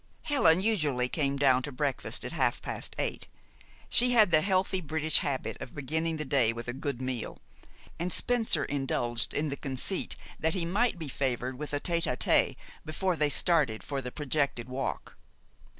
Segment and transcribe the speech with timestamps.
[0.23, 3.27] Helen usually came down to breakfast at half past eight.
[3.87, 7.37] She had the healthy British habit of beginning the day with a good meal,
[7.99, 12.17] and Spencer indulged in the conceit that he might be favored with a tête à
[12.17, 15.17] tête before they started for the projected walk.